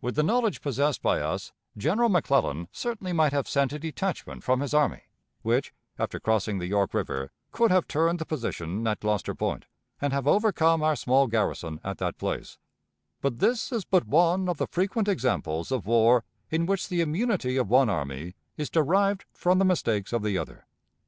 [0.00, 4.58] With the knowledge possessed by us, General McClellan certainly might have sent a detachment from
[4.62, 5.02] his army
[5.42, 9.66] which, after crossing the York River, could have turned the position at Gloucester Point
[10.00, 12.58] and have overcome our small garrison at that place;
[13.20, 17.56] but this is but one of the frequent examples of war in which the immunity
[17.56, 20.66] of one army is derived from the mistakes of the other.